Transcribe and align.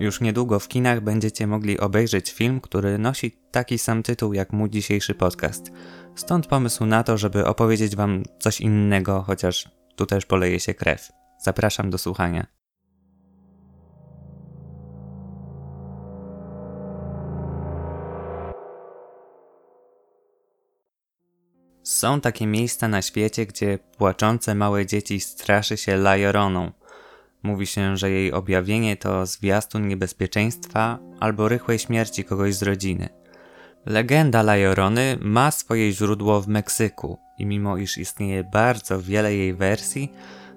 Już 0.00 0.20
niedługo 0.20 0.58
w 0.58 0.68
kinach 0.68 1.00
będziecie 1.00 1.46
mogli 1.46 1.80
obejrzeć 1.80 2.32
film, 2.32 2.60
który 2.60 2.98
nosi 2.98 3.30
taki 3.50 3.78
sam 3.78 4.02
tytuł 4.02 4.32
jak 4.32 4.52
mój 4.52 4.70
dzisiejszy 4.70 5.14
podcast. 5.14 5.70
Stąd 6.14 6.46
pomysł 6.46 6.86
na 6.86 7.02
to, 7.02 7.18
żeby 7.18 7.46
opowiedzieć 7.46 7.96
Wam 7.96 8.22
coś 8.38 8.60
innego, 8.60 9.22
chociaż 9.22 9.70
tu 9.96 10.06
też 10.06 10.26
poleje 10.26 10.60
się 10.60 10.74
krew. 10.74 11.08
Zapraszam 11.44 11.90
do 11.90 11.98
słuchania. 11.98 12.46
Są 21.82 22.20
takie 22.20 22.46
miejsca 22.46 22.88
na 22.88 23.02
świecie, 23.02 23.46
gdzie 23.46 23.78
płaczące 23.78 24.54
małe 24.54 24.86
dzieci 24.86 25.20
straszy 25.20 25.76
się 25.76 25.96
Lajoroną. 25.96 26.72
Mówi 27.42 27.66
się, 27.66 27.96
że 27.96 28.10
jej 28.10 28.32
objawienie 28.32 28.96
to 28.96 29.26
zwiastun 29.26 29.88
niebezpieczeństwa 29.88 30.98
albo 31.20 31.48
rychłej 31.48 31.78
śmierci 31.78 32.24
kogoś 32.24 32.54
z 32.54 32.62
rodziny. 32.62 33.08
Legenda 33.86 34.42
Lajorony 34.42 35.18
ma 35.20 35.50
swoje 35.50 35.92
źródło 35.92 36.40
w 36.40 36.48
Meksyku 36.48 37.18
i 37.38 37.46
mimo 37.46 37.76
iż 37.76 37.98
istnieje 37.98 38.44
bardzo 38.44 39.02
wiele 39.02 39.34
jej 39.34 39.54
wersji, 39.54 40.12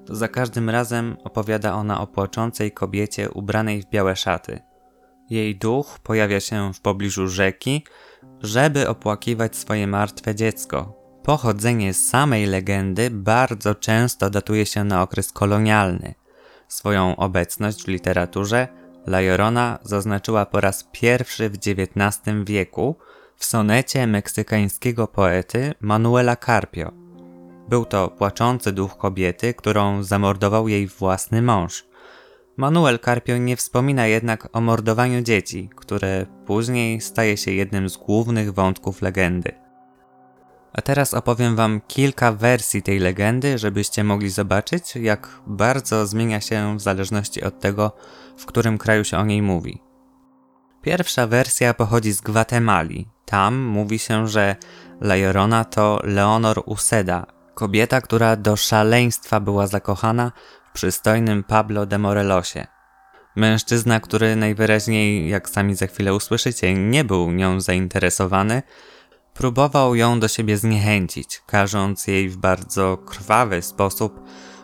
to 0.05 0.15
za 0.15 0.27
każdym 0.27 0.69
razem 0.69 1.17
opowiada 1.23 1.73
ona 1.73 2.01
o 2.01 2.07
płaczącej 2.07 2.71
kobiecie 2.71 3.29
ubranej 3.29 3.81
w 3.81 3.89
białe 3.89 4.15
szaty. 4.15 4.59
Jej 5.29 5.55
duch 5.55 5.99
pojawia 6.03 6.39
się 6.39 6.73
w 6.73 6.81
pobliżu 6.81 7.27
rzeki, 7.27 7.83
żeby 8.41 8.89
opłakiwać 8.89 9.55
swoje 9.55 9.87
martwe 9.87 10.35
dziecko, 10.35 11.01
Pochodzenie 11.23 11.93
samej 11.93 12.45
legendy 12.45 13.09
bardzo 13.09 13.75
często 13.75 14.29
datuje 14.29 14.65
się 14.65 14.83
na 14.83 15.01
okres 15.03 15.31
kolonialny. 15.31 16.13
Swoją 16.71 17.15
obecność 17.15 17.83
w 17.83 17.87
literaturze 17.87 18.67
La 19.07 19.19
Llorona 19.21 19.79
zaznaczyła 19.83 20.45
po 20.45 20.61
raz 20.61 20.87
pierwszy 20.91 21.49
w 21.49 21.55
XIX 21.55 22.35
wieku 22.45 22.95
w 23.35 23.45
sonecie 23.45 24.07
meksykańskiego 24.07 25.07
poety 25.07 25.73
Manuela 25.79 26.35
Carpio. 26.35 26.91
Był 27.69 27.85
to 27.85 28.07
płaczący 28.07 28.71
duch 28.71 28.97
kobiety, 28.97 29.53
którą 29.53 30.03
zamordował 30.03 30.67
jej 30.67 30.87
własny 30.87 31.41
mąż. 31.41 31.85
Manuel 32.57 32.99
Carpio 32.99 33.37
nie 33.37 33.55
wspomina 33.55 34.07
jednak 34.07 34.47
o 34.53 34.61
mordowaniu 34.61 35.21
dzieci, 35.21 35.69
które 35.75 36.25
później 36.45 37.01
staje 37.01 37.37
się 37.37 37.51
jednym 37.51 37.89
z 37.89 37.97
głównych 37.97 38.53
wątków 38.53 39.01
legendy. 39.01 39.51
A 40.73 40.81
teraz 40.81 41.13
opowiem 41.13 41.55
Wam 41.55 41.81
kilka 41.87 42.31
wersji 42.31 42.83
tej 42.83 42.99
legendy, 42.99 43.57
żebyście 43.57 44.03
mogli 44.03 44.29
zobaczyć, 44.29 44.95
jak 44.95 45.29
bardzo 45.47 46.07
zmienia 46.07 46.41
się 46.41 46.77
w 46.77 46.81
zależności 46.81 47.43
od 47.43 47.59
tego, 47.59 47.91
w 48.37 48.45
którym 48.45 48.77
kraju 48.77 49.03
się 49.03 49.17
o 49.17 49.25
niej 49.25 49.41
mówi. 49.41 49.81
Pierwsza 50.81 51.27
wersja 51.27 51.73
pochodzi 51.73 52.11
z 52.11 52.21
Gwatemali. 52.21 53.07
Tam 53.25 53.57
mówi 53.57 53.99
się, 53.99 54.27
że 54.27 54.55
La 55.01 55.15
Llorona 55.15 55.65
to 55.65 56.01
Leonor 56.03 56.63
Useda, 56.65 57.25
kobieta, 57.53 58.01
która 58.01 58.35
do 58.35 58.55
szaleństwa 58.55 59.39
była 59.39 59.67
zakochana 59.67 60.31
w 60.69 60.73
przystojnym 60.73 61.43
Pablo 61.43 61.85
de 61.85 61.97
Morelosie. 61.97 62.67
Mężczyzna, 63.35 63.99
który 63.99 64.35
najwyraźniej, 64.35 65.29
jak 65.29 65.49
sami 65.49 65.75
za 65.75 65.87
chwilę 65.87 66.13
usłyszycie, 66.13 66.73
nie 66.73 67.03
był 67.03 67.31
nią 67.31 67.61
zainteresowany, 67.61 68.61
Próbował 69.33 69.95
ją 69.95 70.19
do 70.19 70.27
siebie 70.27 70.57
zniechęcić, 70.57 71.41
każąc 71.45 72.07
jej 72.07 72.29
w 72.29 72.37
bardzo 72.37 72.97
krwawy 72.97 73.61
sposób 73.61 74.19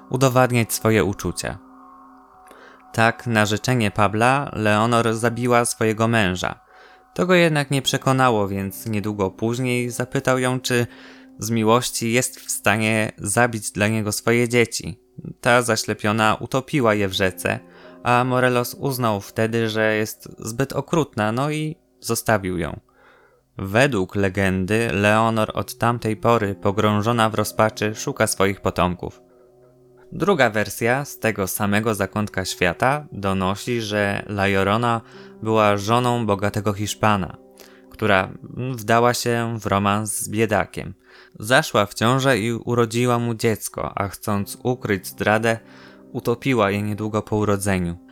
udowadniać 0.10 0.74
swoje 0.74 1.04
uczucia. 1.04 1.58
Tak, 2.94 3.28
na 3.28 3.46
życzenie 3.46 3.92
Pabla, 3.92 4.52
Leonor 4.54 5.16
zabiła 5.16 5.66
swojego 5.66 6.08
męża. 6.08 6.60
To 7.16 7.26
go 7.26 7.34
jednak 7.34 7.72
nie 7.72 7.82
przekonało, 7.82 8.48
więc 8.48 8.86
niedługo 8.86 9.32
później 9.32 9.90
zapytał 9.90 10.40
ją, 10.40 10.60
czy 10.60 10.88
z 11.40 11.50
miłości 11.50 12.12
jest 12.12 12.40
w 12.40 12.52
stanie 12.52 13.12
zabić 13.18 13.72
dla 13.72 13.88
niego 13.88 14.12
swoje 14.12 14.50
dzieci. 14.50 15.00
Ta 15.42 15.62
zaślepiona 15.62 16.38
utopiła 16.40 16.94
je 16.94 17.08
w 17.08 17.14
rzece, 17.14 17.60
a 18.04 18.24
Morelos 18.24 18.74
uznał 18.74 19.22
wtedy, 19.22 19.70
że 19.70 19.96
jest 19.96 20.30
zbyt 20.40 20.74
okrutna, 20.74 21.32
no 21.32 21.52
i 21.52 21.76
zostawił 22.00 22.58
ją. 22.58 22.80
Według 23.58 24.16
legendy 24.16 24.90
Leonor 24.94 25.52
od 25.54 25.78
tamtej 25.78 26.18
pory 26.18 26.56
pogrążona 26.56 27.30
w 27.30 27.36
rozpaczy 27.36 27.96
szuka 27.96 28.28
swoich 28.28 28.62
potomków. 28.62 29.22
Druga 30.12 30.50
wersja 30.50 31.06
z 31.06 31.20
tego 31.20 31.48
samego 31.48 31.96
zakątka 31.96 32.46
świata 32.46 33.08
donosi, 33.12 33.82
że 33.82 34.26
La 34.30 34.48
Llorona 34.48 35.02
była 35.44 35.78
żoną 35.78 36.26
bogatego 36.26 36.74
Hiszpana, 36.74 37.38
która 37.90 38.30
wdała 38.72 39.14
się 39.14 39.58
w 39.60 39.66
romans 39.66 40.20
z 40.20 40.30
biedakiem. 40.30 40.94
Zaszła 41.40 41.86
w 41.86 41.94
ciążę 41.94 42.40
i 42.40 42.54
urodziła 42.54 43.20
mu 43.20 43.36
dziecko, 43.36 43.92
a 43.96 44.08
chcąc 44.08 44.58
ukryć 44.64 45.08
zdradę, 45.08 45.60
utopiła 46.12 46.72
je 46.72 46.82
niedługo 46.82 47.22
po 47.22 47.36
urodzeniu. 47.36 48.07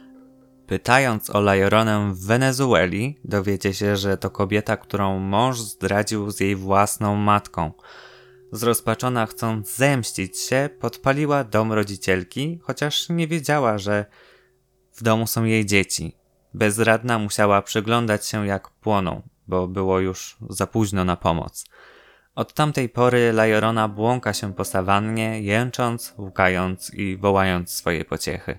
Pytając 0.68 1.30
o 1.30 1.42
Lajoronę 1.42 2.14
w 2.14 2.26
Wenezueli, 2.26 3.20
dowiecie 3.24 3.74
się, 3.74 3.96
że 3.96 4.18
to 4.18 4.30
kobieta, 4.30 4.78
którą 4.78 5.20
mąż 5.20 5.60
zdradził 5.60 6.32
z 6.32 6.40
jej 6.40 6.56
własną 6.56 7.16
matką. 7.16 7.72
Zrozpaczona 8.52 9.26
chcąc 9.26 9.76
zemścić 9.76 10.40
się, 10.40 10.70
podpaliła 10.80 11.44
dom 11.44 11.74
rodzicielki, 11.74 12.60
chociaż 12.64 13.10
nie 13.10 13.28
wiedziała, 13.28 13.78
że 13.78 14.06
w 14.94 15.04
domu 15.04 15.28
są 15.28 15.44
jej 15.44 15.66
dzieci. 15.66 16.16
Bezradna 16.54 17.20
musiała 17.20 17.62
przyglądać 17.62 18.28
się 18.28 18.48
jak 18.48 18.70
płoną, 18.70 19.22
bo 19.48 19.68
było 19.68 20.00
już 20.00 20.38
za 20.50 20.68
późno 20.68 21.06
na 21.06 21.16
pomoc. 21.16 21.66
Od 22.36 22.54
tamtej 22.54 22.90
pory 22.90 23.34
Lajorona 23.34 23.88
błąka 23.88 24.34
się 24.34 24.54
po 24.54 24.66
sawannie, 24.66 25.42
jęcząc, 25.42 26.14
łukając 26.18 26.94
i 26.94 27.18
wołając 27.18 27.72
swoje 27.72 28.06
pociechy. 28.06 28.58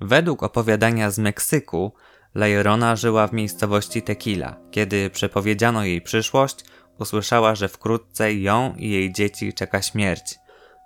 Według 0.00 0.42
opowiadania 0.42 1.10
z 1.10 1.18
Meksyku, 1.18 1.92
La 2.34 2.96
żyła 2.96 3.26
w 3.26 3.32
miejscowości 3.32 4.02
Tequila. 4.02 4.56
Kiedy 4.70 5.10
przepowiedziano 5.10 5.84
jej 5.84 6.00
przyszłość, 6.00 6.64
usłyszała, 6.98 7.54
że 7.54 7.68
wkrótce 7.68 8.34
ją 8.34 8.74
i 8.76 8.90
jej 8.90 9.12
dzieci 9.12 9.52
czeka 9.52 9.82
śmierć. 9.82 10.38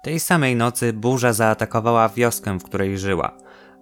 Tej 0.03 0.21
samej 0.21 0.57
nocy 0.57 0.93
burza 0.93 1.33
zaatakowała 1.33 2.09
wioskę, 2.09 2.59
w 2.59 2.65
której 2.65 2.99
żyła. 2.99 3.37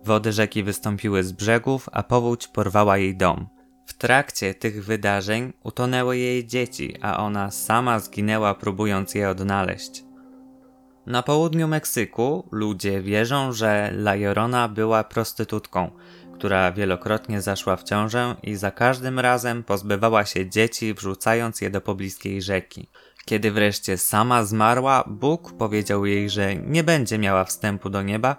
Wody 0.05 0.33
rzeki 0.33 0.63
wystąpiły 0.63 1.25
z 1.25 1.33
brzegów, 1.33 1.89
a 1.93 2.03
powódź 2.03 2.49
porwała 2.49 2.99
jej 2.99 3.17
dom. 3.17 3.49
W 3.87 3.95
trakcie 3.95 4.55
tych 4.55 4.85
wydarzeń 4.85 5.53
utonęły 5.65 6.19
jej 6.19 6.47
dzieci, 6.47 6.97
a 7.01 7.19
ona 7.19 7.51
sama 7.51 7.99
zginęła 7.99 8.55
próbując 8.55 9.15
je 9.15 9.29
odnaleźć. 9.29 10.10
Na 11.07 11.23
południu 11.23 11.69
Meksyku 11.69 12.49
ludzie 12.53 13.03
wierzą, 13.03 13.53
że 13.53 13.91
La 13.93 14.15
Llorona 14.15 14.69
była 14.69 15.05
prostytutką, 15.05 15.91
która 16.35 16.73
wielokrotnie 16.73 17.41
zaszła 17.41 17.77
w 17.77 17.85
ciążę 17.85 18.37
i 18.43 18.57
za 18.57 18.71
każdym 18.71 19.19
razem 19.19 19.65
pozbywała 19.65 20.25
się 20.25 20.51
dzieci, 20.51 20.95
wrzucając 20.95 21.61
je 21.61 21.71
do 21.71 21.81
pobliskiej 21.81 22.43
rzeki. 22.43 22.89
Kiedy 23.25 23.51
wreszcie 23.51 23.99
sama 23.99 24.45
zmarła, 24.45 25.05
Bóg 25.07 25.53
powiedział 25.53 26.07
jej, 26.07 26.31
że 26.31 26.57
nie 26.57 26.85
będzie 26.85 27.19
miała 27.19 27.45
wstępu 27.45 27.91
do 27.91 28.03
nieba, 28.03 28.37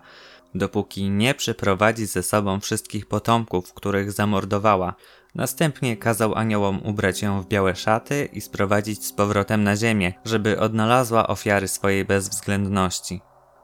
dopóki 0.55 1.09
nie 1.09 1.33
przyprowadzi 1.33 2.05
ze 2.05 2.23
sobą 2.23 2.59
wszystkich 2.59 3.05
potomków, 3.05 3.73
których 3.73 4.11
zamordowała, 4.11 4.95
Następnie 5.35 5.97
kazał 5.97 6.35
aniołom 6.35 6.81
ubrać 6.83 7.21
ją 7.21 7.41
w 7.41 7.47
białe 7.47 7.75
szaty 7.75 8.29
i 8.33 8.41
sprowadzić 8.41 9.05
z 9.05 9.13
powrotem 9.13 9.63
na 9.63 9.75
ziemię, 9.75 10.13
żeby 10.25 10.59
odnalazła 10.59 11.27
ofiary 11.27 11.67
swojej 11.67 12.05
bezwzględności. 12.05 13.21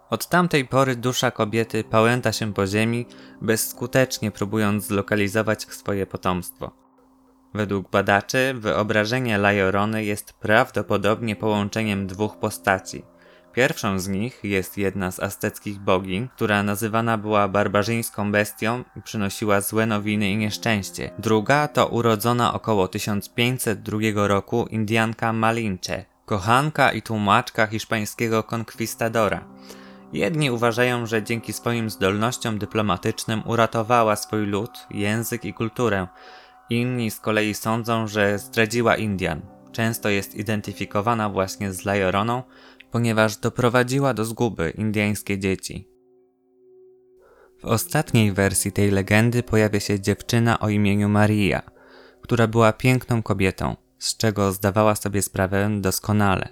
Od 0.09 0.27
tamtej 0.29 0.65
pory 0.65 0.95
dusza 0.95 1.31
kobiety 1.31 1.83
pałęta 1.83 2.31
się 2.31 2.53
po 2.53 2.67
ziemi, 2.67 3.05
bezskutecznie 3.41 4.31
próbując 4.31 4.85
zlokalizować 4.85 5.63
swoje 5.63 6.05
potomstwo. 6.05 6.71
Według 7.53 7.89
badaczy 7.89 8.53
wyobrażenie 8.57 9.37
Lajorony 9.37 10.03
jest 10.03 10.33
prawdopodobnie 10.33 11.35
połączeniem 11.35 12.07
dwóch 12.07 12.37
postaci– 12.37 13.03
Pierwszą 13.57 13.99
z 13.99 14.07
nich 14.07 14.39
jest 14.43 14.77
jedna 14.77 15.11
z 15.11 15.19
azteckich 15.19 15.79
bogiń, 15.79 16.27
która 16.35 16.63
nazywana 16.63 17.17
była 17.17 17.47
barbarzyńską 17.47 18.31
bestią 18.31 18.83
i 18.95 19.01
przynosiła 19.01 19.61
złe 19.61 19.85
nowiny 19.85 20.29
i 20.29 20.37
nieszczęście. 20.37 21.11
Druga 21.19 21.67
to 21.67 21.87
urodzona 21.87 22.53
około 22.53 22.87
1502 22.87 24.27
roku 24.27 24.67
Indianka 24.69 25.33
Malinche, 25.33 26.05
kochanka 26.25 26.91
i 26.91 27.01
tłumaczka 27.01 27.67
hiszpańskiego 27.67 28.43
konkwistadora. 28.43 29.45
Jedni 30.13 30.51
uważają, 30.51 31.05
że 31.05 31.23
dzięki 31.23 31.53
swoim 31.53 31.89
zdolnościom 31.89 32.59
dyplomatycznym 32.59 33.41
uratowała 33.45 34.15
swój 34.15 34.45
lud, 34.45 34.87
język 34.91 35.45
i 35.45 35.53
kulturę. 35.53 36.07
Inni 36.69 37.11
z 37.11 37.19
kolei 37.19 37.53
sądzą, 37.53 38.07
że 38.07 38.39
zdradziła 38.39 38.95
Indian. 38.95 39.41
Często 39.71 40.09
jest 40.09 40.35
identyfikowana 40.35 41.29
właśnie 41.29 41.73
z 41.73 41.85
Lajoroną, 41.85 42.43
ponieważ 42.91 43.37
doprowadziła 43.37 44.13
do 44.13 44.25
zguby 44.25 44.73
indyjskie 44.77 45.39
dzieci. 45.39 45.87
W 47.59 47.65
ostatniej 47.65 48.31
wersji 48.31 48.71
tej 48.71 48.91
legendy 48.91 49.43
pojawia 49.43 49.79
się 49.79 49.99
dziewczyna 49.99 50.59
o 50.59 50.69
imieniu 50.69 51.09
Maria, 51.09 51.61
która 52.21 52.47
była 52.47 52.73
piękną 52.73 53.23
kobietą, 53.23 53.75
z 53.99 54.17
czego 54.17 54.51
zdawała 54.51 54.95
sobie 54.95 55.21
sprawę 55.21 55.69
doskonale. 55.81 56.49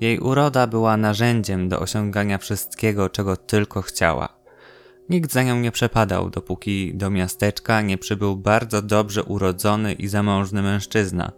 Jej 0.00 0.18
uroda 0.18 0.66
była 0.66 0.96
narzędziem 0.96 1.68
do 1.68 1.80
osiągania 1.80 2.38
wszystkiego, 2.38 3.08
czego 3.08 3.36
tylko 3.36 3.82
chciała. 3.82 4.28
Nikt 5.08 5.32
za 5.32 5.42
nią 5.42 5.60
nie 5.60 5.70
przepadał, 5.70 6.30
dopóki 6.30 6.94
do 6.94 7.10
miasteczka 7.10 7.80
nie 7.80 7.98
przybył 7.98 8.36
bardzo 8.36 8.82
dobrze 8.82 9.24
urodzony 9.24 9.92
i 9.92 10.08
zamożny 10.08 10.62
mężczyzna. 10.62 11.32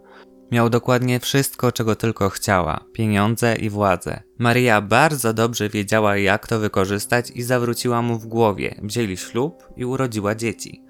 Miał 0.53 0.69
dokładnie 0.69 1.19
wszystko, 1.19 1.71
czego 1.71 1.95
tylko 1.95 2.29
chciała 2.29 2.85
pieniądze 2.93 3.55
i 3.55 3.69
władzę. 3.69 4.23
Maria 4.37 4.81
bardzo 4.81 5.33
dobrze 5.33 5.69
wiedziała, 5.69 6.17
jak 6.17 6.47
to 6.47 6.59
wykorzystać 6.59 7.31
i 7.31 7.43
zawróciła 7.43 8.01
mu 8.01 8.19
w 8.19 8.27
głowie. 8.27 8.75
Wzięli 8.83 9.17
ślub 9.17 9.63
i 9.77 9.85
urodziła 9.85 10.35
dzieci. 10.35 10.83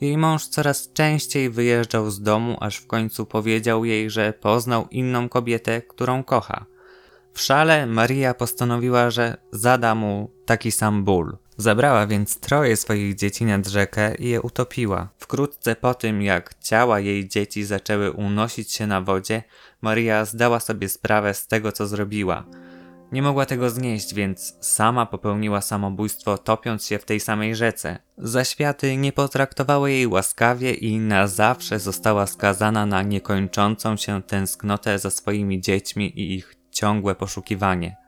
Jej 0.00 0.18
mąż 0.18 0.46
coraz 0.46 0.92
częściej 0.92 1.50
wyjeżdżał 1.50 2.10
z 2.10 2.22
domu, 2.22 2.56
aż 2.60 2.76
w 2.76 2.86
końcu 2.86 3.26
powiedział 3.26 3.84
jej, 3.84 4.10
że 4.10 4.32
poznał 4.32 4.86
inną 4.90 5.28
kobietę, 5.28 5.82
którą 5.82 6.24
kocha. 6.24 6.66
W 7.32 7.40
szale 7.40 7.86
Maria 7.86 8.34
postanowiła, 8.34 9.10
że 9.10 9.36
zada 9.52 9.94
mu 9.94 10.30
taki 10.46 10.72
sam 10.72 11.04
ból. 11.04 11.36
Zabrała 11.60 12.06
więc 12.06 12.40
troje 12.40 12.76
swoich 12.76 13.14
dzieci 13.14 13.44
nad 13.44 13.66
rzekę 13.66 14.14
i 14.14 14.28
je 14.28 14.42
utopiła. 14.42 15.08
Wkrótce 15.18 15.76
po 15.76 15.94
tym, 15.94 16.22
jak 16.22 16.54
ciała 16.60 17.00
jej 17.00 17.28
dzieci 17.28 17.64
zaczęły 17.64 18.12
unosić 18.12 18.72
się 18.72 18.86
na 18.86 19.00
wodzie, 19.00 19.42
Maria 19.82 20.24
zdała 20.24 20.60
sobie 20.60 20.88
sprawę 20.88 21.34
z 21.34 21.46
tego, 21.46 21.72
co 21.72 21.86
zrobiła. 21.86 22.44
Nie 23.12 23.22
mogła 23.22 23.46
tego 23.46 23.70
znieść, 23.70 24.14
więc 24.14 24.56
sama 24.60 25.06
popełniła 25.06 25.60
samobójstwo, 25.60 26.38
topiąc 26.38 26.86
się 26.86 26.98
w 26.98 27.04
tej 27.04 27.20
samej 27.20 27.56
rzece. 27.56 27.98
Zaświaty 28.18 28.96
nie 28.96 29.12
potraktowały 29.12 29.92
jej 29.92 30.06
łaskawie 30.06 30.74
i 30.74 30.98
na 30.98 31.26
zawsze 31.26 31.78
została 31.78 32.26
skazana 32.26 32.86
na 32.86 33.02
niekończącą 33.02 33.96
się 33.96 34.22
tęsknotę 34.22 34.98
za 34.98 35.10
swoimi 35.10 35.60
dziećmi 35.60 36.20
i 36.20 36.34
ich 36.34 36.54
ciągłe 36.70 37.14
poszukiwanie. 37.14 38.07